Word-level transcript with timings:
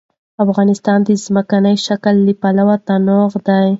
افغانستان 0.45 0.99
د 1.03 1.09
ځمکنی 1.23 1.75
شکل 1.87 2.15
له 2.27 2.33
پلوه 2.41 2.65
متنوع 2.77 3.25
دی. 3.47 3.65